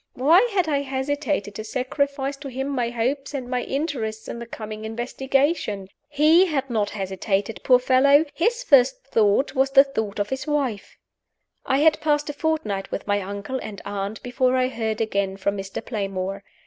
Why 0.15 0.41
had 0.51 0.67
I 0.67 0.81
hesitated 0.81 1.53
to 1.53 1.63
sacrifice 1.63 2.35
to 2.37 2.47
him 2.47 2.69
my 2.69 2.89
hopes 2.89 3.35
and 3.35 3.47
my 3.47 3.61
interests 3.61 4.27
in 4.27 4.39
the 4.39 4.47
coming 4.47 4.83
investigation? 4.83 5.89
He 6.09 6.47
had 6.47 6.71
not 6.71 6.89
hesitated, 6.89 7.59
poor 7.63 7.77
fellow 7.77 8.25
his 8.33 8.63
first 8.63 9.03
thought 9.03 9.53
was 9.53 9.69
the 9.69 9.83
thought 9.83 10.17
of 10.17 10.31
his 10.31 10.47
wife! 10.47 10.97
I 11.67 11.81
had 11.81 12.01
passed 12.01 12.31
a 12.31 12.33
fortnight 12.33 12.89
with 12.89 13.05
my 13.05 13.21
uncle 13.21 13.59
and 13.61 13.79
aunt 13.85 14.23
before 14.23 14.55
I 14.57 14.69
heard 14.69 15.01
again 15.01 15.37
from 15.37 15.55
Mr. 15.55 15.85
Playmore. 15.85 16.43